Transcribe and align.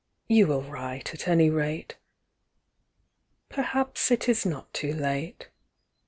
You 0.27 0.47
will 0.47 0.63
write, 0.63 1.13
at 1.13 1.27
any 1.27 1.51
rate. 1.51 1.97
Perhaps 3.49 4.09
it 4.09 4.27
is 4.27 4.47
not 4.47 4.73
too 4.73 4.95
late. 4.95 5.49